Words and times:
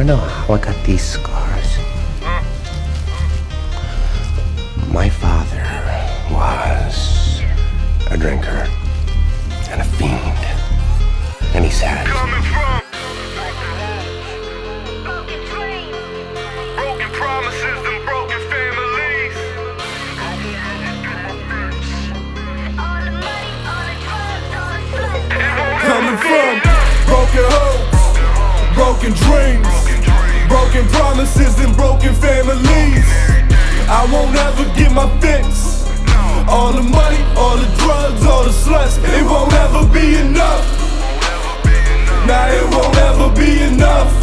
wanna 0.00 0.16
know 0.16 0.24
how 0.24 0.54
I 0.54 0.58
got 0.58 0.86
these 0.86 1.04
scars? 1.04 1.76
My 4.88 5.10
father 5.10 5.60
was 6.32 7.42
a 8.10 8.16
drinker 8.16 8.66
and 9.68 9.82
a 9.82 9.84
fiend. 9.84 10.40
And 11.54 11.66
he 11.66 11.70
said, 11.70 12.06
Coming 12.06 12.42
from 12.48 12.80
broken 16.76 17.10
promises 17.10 17.80
and 17.90 18.04
broken 18.06 18.40
families. 18.48 19.36
Coming 25.84 26.18
from 26.24 26.52
broken 27.04 27.44
hopes, 27.52 28.74
broken 28.74 29.12
dreams, 29.12 29.89
broken 30.70 30.88
promises, 30.92 31.58
and 31.58 31.74
broken 31.74 32.14
families. 32.14 33.02
I 33.90 34.06
won't 34.12 34.36
ever 34.36 34.62
get 34.78 34.92
my 34.92 35.10
fix. 35.18 35.82
All 36.46 36.72
the 36.72 36.82
money, 36.82 37.18
all 37.34 37.56
the 37.58 37.66
drugs, 37.82 38.24
all 38.24 38.44
the 38.44 38.54
sluts, 38.54 39.02
it 39.02 39.24
won't 39.26 39.52
ever 39.52 39.82
be 39.92 40.14
enough. 40.14 40.62
Nah, 42.26 42.54
it 42.54 42.62
won't 42.70 42.96
ever 43.02 43.34
be 43.34 43.50
enough. 43.66 44.14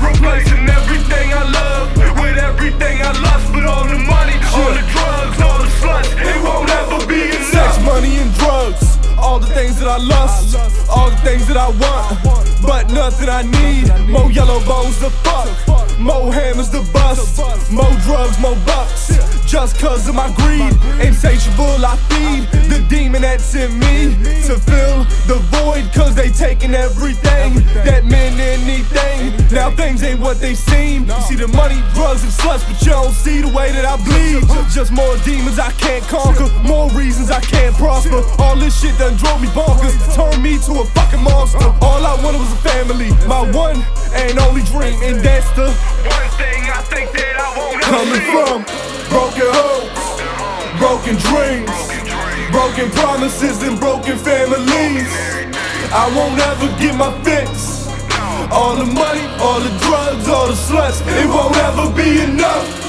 Replacing 0.00 0.64
everything 0.64 1.26
I 1.36 1.44
love 1.52 1.92
with 2.16 2.38
everything 2.38 3.02
I 3.02 3.12
lust, 3.20 3.52
but 3.52 3.66
all 3.66 3.84
the 3.84 4.00
money, 4.00 4.36
all 4.56 4.72
the 4.72 4.84
drugs, 4.96 5.40
all 5.44 5.60
the 5.60 5.68
sluts, 5.76 6.08
it 6.16 6.38
won't 6.42 6.70
ever 6.70 7.04
be 7.06 7.36
enough. 7.36 7.52
Sex, 7.52 7.84
money, 7.84 8.16
and 8.16 8.32
drugs. 8.34 8.96
All 9.18 9.38
the 9.38 9.48
things 9.48 9.78
that 9.80 9.88
I 9.88 9.98
lust, 9.98 10.56
all 10.88 11.10
the 11.10 11.16
things 11.16 11.46
that 11.48 11.58
I 11.58 11.68
want, 11.68 12.45
but 12.62 12.90
nothing 12.90 13.28
I 13.28 13.42
need. 13.42 13.88
More 14.08 14.30
yellow 14.30 14.60
bones 14.64 14.98
to 15.00 15.10
fuck, 15.10 15.48
more 15.98 16.32
hammers 16.32 16.70
to 16.70 16.82
bust, 16.92 17.40
more 17.70 17.94
drugs, 18.04 18.38
more 18.40 18.56
bucks. 18.66 19.12
Just 19.46 19.78
cause 19.78 20.08
of 20.08 20.14
my 20.14 20.30
greed, 20.34 20.74
insatiable, 21.00 21.78
I 21.84 21.96
feed 22.10 22.50
the 22.70 22.84
demon 22.88 23.22
that's 23.22 23.54
in 23.54 23.78
me 23.78 24.14
to 24.46 24.58
fill 24.58 25.04
the 25.26 25.38
void. 25.54 25.90
Cause 25.94 26.14
they 26.14 26.30
taking 26.30 26.74
everything 26.74 27.54
that 27.86 28.04
meant 28.04 28.38
anything. 28.40 29.32
Now 29.54 29.70
things 29.70 30.02
ain't 30.02 30.20
what 30.20 30.40
they 30.40 30.54
seem. 30.54 31.06
You 31.06 31.20
see 31.22 31.36
the 31.36 31.48
money, 31.48 31.80
drugs, 31.94 32.22
and 32.22 32.32
sluts, 32.32 32.66
but 32.66 32.80
you 32.82 32.90
don't 32.90 33.12
see 33.12 33.40
the 33.40 33.48
way 33.48 33.72
that 33.72 33.84
I 33.84 33.96
bleed. 34.02 34.42
Just 34.70 34.92
more 34.92 35.16
demons 35.24 35.58
I 35.58 35.70
can't 35.72 36.04
conquer, 36.04 36.50
more 36.66 36.90
reasons 36.90 37.30
I 37.30 37.40
can't 37.40 37.74
prosper. 37.76 38.22
All 38.42 38.56
this 38.56 38.78
shit 38.80 38.98
done 38.98 39.16
drove 39.16 39.40
me 39.40 39.48
bonkers, 39.48 39.95
me 40.46 40.58
to 40.62 40.72
a 40.78 40.84
fucking 40.94 41.22
monster. 41.22 41.58
All 41.82 42.02
I 42.06 42.14
wanted 42.22 42.38
was 42.38 42.52
a 42.52 42.62
family, 42.62 43.10
my 43.26 43.42
one 43.50 43.82
and 44.14 44.38
only 44.38 44.62
dream, 44.62 44.94
and 45.02 45.18
that's 45.18 45.50
the 45.58 45.66
One 45.66 46.30
thing 46.38 46.62
I 46.70 46.82
think 46.86 47.10
that 47.18 47.34
I 47.34 47.48
won't 47.58 47.82
coming 47.82 48.22
from 48.30 48.62
broken 49.10 49.48
hopes, 49.58 50.06
broken 50.78 51.14
dreams, 51.18 51.74
broken 52.54 52.86
promises, 52.94 53.62
and 53.66 53.74
broken 53.78 54.16
families. 54.16 55.10
I 55.90 56.06
won't 56.14 56.38
ever 56.38 56.70
get 56.78 56.94
my 56.94 57.10
fix. 57.26 57.86
All 58.54 58.76
the 58.76 58.86
money, 58.86 59.26
all 59.42 59.58
the 59.58 59.74
drugs, 59.82 60.28
all 60.28 60.46
the 60.46 60.54
sluts, 60.54 61.02
it 61.02 61.26
won't 61.26 61.56
ever 61.56 61.90
be 61.90 62.22
enough. 62.22 62.85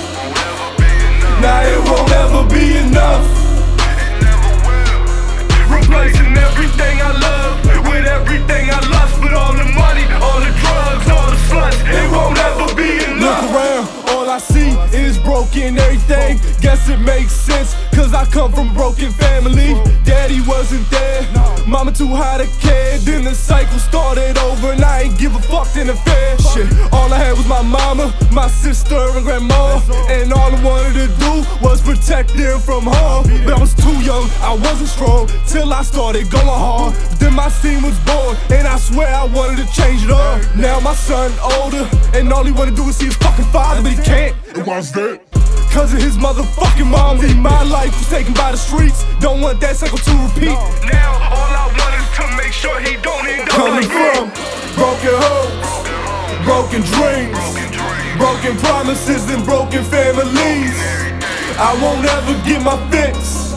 It 16.89 17.01
makes 17.01 17.33
sense, 17.33 17.75
cause 17.93 18.13
I 18.13 18.23
come 18.25 18.53
from 18.53 18.69
a 18.71 18.73
broken 18.73 19.11
family. 19.11 19.75
Daddy 20.05 20.39
wasn't 20.47 20.89
there, 20.89 21.27
mama 21.67 21.91
too 21.91 22.07
high 22.07 22.37
to 22.37 22.47
care. 22.61 22.97
Then 22.99 23.25
the 23.25 23.35
cycle 23.35 23.77
started 23.77 24.37
over, 24.37 24.71
and 24.71 24.81
I 24.81 25.01
ain't 25.01 25.19
give 25.19 25.35
a 25.35 25.39
fuck 25.39 25.75
in 25.75 25.87
the 25.87 25.95
fair. 25.95 26.37
Shit, 26.39 26.71
all 26.93 27.11
I 27.11 27.17
had 27.17 27.35
was 27.35 27.45
my 27.45 27.61
mama, 27.61 28.15
my 28.31 28.47
sister, 28.47 28.95
and 28.95 29.25
grandma. 29.25 29.81
And 30.07 30.31
all 30.31 30.55
I 30.55 30.63
wanted 30.63 30.93
to 30.93 31.07
do 31.19 31.43
was 31.61 31.81
protect 31.81 32.33
them 32.37 32.57
from 32.59 32.83
harm. 32.83 33.25
But 33.43 33.55
I 33.55 33.59
was 33.59 33.73
too 33.75 33.97
young, 34.01 34.29
I 34.39 34.55
wasn't 34.55 34.87
strong, 34.87 35.27
till 35.45 35.73
I 35.73 35.83
started 35.83 36.31
going 36.31 36.47
hard. 36.47 36.93
Then 37.19 37.33
my 37.33 37.49
scene 37.49 37.83
was 37.83 37.99
born, 38.07 38.37
and 38.49 38.65
I 38.65 38.77
swear 38.77 39.13
I 39.13 39.25
wanted 39.25 39.57
to 39.57 39.67
change 39.73 40.05
it 40.05 40.11
up. 40.11 40.39
Now 40.55 40.79
my 40.79 40.95
son 40.95 41.33
older, 41.43 41.83
and 42.13 42.31
all 42.31 42.45
he 42.45 42.53
wanna 42.53 42.71
do 42.71 42.87
is 42.87 42.95
see 42.95 43.07
his 43.07 43.17
fucking 43.17 43.51
father, 43.51 43.81
but 43.81 43.91
he 43.91 44.01
can't. 44.03 44.35
And 44.55 44.65
why's 44.65 44.93
that? 44.93 45.26
Cause 45.77 45.93
of 45.93 46.01
his 46.01 46.17
motherfucking 46.17 46.89
mom. 46.89 47.19
See, 47.19 47.35
my 47.35 47.61
life 47.61 47.93
was 47.93 48.09
taken 48.09 48.33
by 48.33 48.49
the 48.49 48.57
streets. 48.57 49.05
Don't 49.19 49.41
want 49.41 49.61
that 49.61 49.75
cycle 49.75 49.99
to 49.99 50.13
repeat. 50.25 50.57
Now 50.89 51.13
all 51.29 51.53
I 51.53 51.69
want 51.69 51.93
is 52.01 52.09
to 52.17 52.25
make 52.33 52.49
sure 52.49 52.81
he 52.81 52.97
don't 52.97 53.21
end 53.29 53.45
up 53.45 53.61
Coming 53.61 53.85
like 53.85 53.93
from 53.93 54.25
broken 54.73 55.13
hopes, 55.21 55.69
broken 56.49 56.81
dreams, 56.81 57.37
broken 58.17 58.57
promises, 58.57 59.29
and 59.29 59.45
broken 59.45 59.85
families. 59.85 60.73
I 61.61 61.77
won't 61.77 62.09
ever 62.09 62.33
get 62.41 62.65
my 62.65 62.73
fix. 62.89 63.53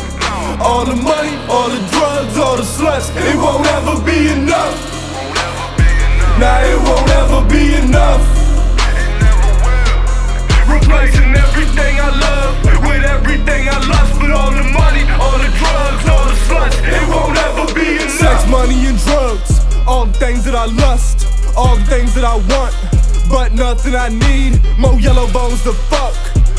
All 0.60 0.84
the 0.84 1.00
money, 1.00 1.40
all 1.48 1.72
the 1.72 1.80
drugs, 1.88 2.36
all 2.36 2.60
the 2.60 2.68
sluts, 2.68 3.08
it 3.16 3.36
won't 3.40 3.64
ever 3.64 3.96
be 4.04 4.28
enough. 4.28 4.89
I 20.60 20.66
lust, 20.66 21.24
all 21.56 21.74
the 21.74 21.84
things 21.86 22.12
that 22.12 22.22
I 22.22 22.36
want, 22.36 22.76
but 23.30 23.54
nothing 23.54 23.94
I 23.94 24.10
need. 24.10 24.60
More 24.76 25.00
yellow 25.00 25.26
bones 25.32 25.62
to 25.62 25.72
fuck, 25.88 26.12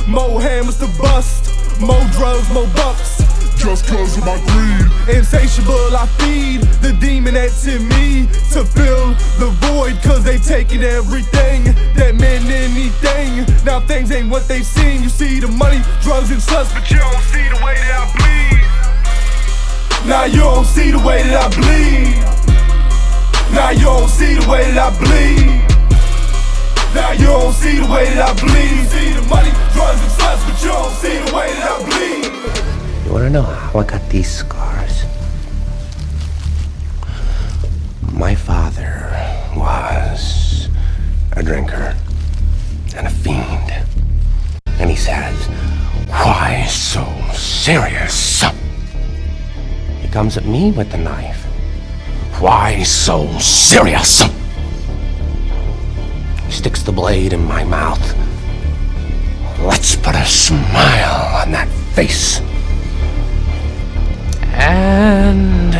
more 0.07 0.41
hammers 0.41 0.79
to 0.79 0.87
bust, 0.97 1.53
more 1.79 2.01
drugs, 2.17 2.49
more 2.49 2.65
bucks. 2.73 3.21
Just 3.61 3.85
cause 3.85 4.17
of 4.17 4.25
my 4.25 4.41
greed. 4.49 4.89
Insatiable, 5.17 5.93
I 5.93 6.07
feed 6.17 6.61
the 6.81 6.97
demon 6.99 7.35
that's 7.35 7.67
in 7.67 7.87
me 7.89 8.25
to 8.57 8.65
fill 8.65 9.13
the 9.37 9.53
void. 9.69 10.01
Cause 10.01 10.23
they 10.23 10.39
taking 10.39 10.81
everything 10.81 11.65
that 11.93 12.15
meant 12.15 12.49
anything. 12.49 13.45
Now 13.63 13.81
things 13.81 14.11
ain't 14.11 14.31
what 14.31 14.47
they 14.47 14.63
seem. 14.63 15.03
You 15.03 15.09
see 15.09 15.39
the 15.39 15.47
money, 15.47 15.77
drugs, 16.01 16.31
and 16.31 16.41
sluts, 16.41 16.73
but 16.73 16.81
But 16.81 16.89
you 16.89 16.97
don't 16.97 17.21
see 17.29 17.45
the 17.53 17.61
way 17.63 17.77
that 17.77 18.01
I 18.01 18.09
bleed. 18.17 20.09
Now 20.09 20.25
you 20.25 20.39
don't 20.41 20.65
see 20.65 20.89
the 20.89 20.97
way 20.97 21.21
that 21.21 21.37
I 21.37 21.49
bleed. 21.53 22.30
Now 23.51 23.71
you 23.71 23.83
don't 23.83 24.09
see 24.09 24.35
the 24.35 24.47
way 24.49 24.71
that 24.71 24.79
I 24.79 24.97
bleed. 24.97 25.61
Now 26.95 27.11
you 27.11 27.25
don't 27.25 27.53
see 27.53 27.79
the 27.79 27.87
way 27.91 28.05
that 28.15 28.29
I 28.29 28.33
bleed. 28.39 28.71
You 28.71 28.85
see 28.85 29.09
the 29.11 29.21
money, 29.27 29.51
drugs, 29.73 30.01
and 30.01 30.11
sluts, 30.11 30.41
but 30.47 30.57
you 30.63 30.69
don't 30.69 30.93
see 30.93 31.17
the 31.19 31.35
way 31.35 31.47
that 31.53 31.67
I 31.69 31.77
bleed. 31.83 33.05
You 33.05 33.13
wanna 33.13 33.29
know 33.29 33.43
how 33.43 33.79
I 33.79 33.83
got 33.83 34.09
these 34.09 34.29
scars? 34.29 35.03
My 38.13 38.35
father 38.35 39.11
was 39.55 40.69
a 41.33 41.43
drinker 41.43 41.95
and 42.95 43.07
a 43.07 43.09
fiend. 43.09 43.73
And 44.79 44.89
he 44.89 44.95
says, 44.95 45.47
Why 46.07 46.65
so 46.69 47.03
serious? 47.33 48.43
He 49.99 50.07
comes 50.07 50.37
at 50.37 50.45
me 50.45 50.71
with 50.71 50.91
the 50.91 50.97
knife. 50.97 51.40
Why 52.41 52.81
so 52.81 53.27
serious? 53.37 54.23
He 56.47 56.51
sticks 56.51 56.81
the 56.81 56.91
blade 56.91 57.33
in 57.33 57.45
my 57.45 57.63
mouth. 57.63 58.01
Let's 59.59 59.95
put 59.95 60.15
a 60.15 60.25
smile 60.25 61.35
on 61.35 61.51
that 61.51 61.69
face. 61.93 62.39
And. 64.53 65.75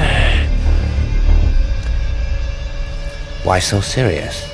Why 3.44 3.58
so 3.58 3.82
serious? 3.82 4.51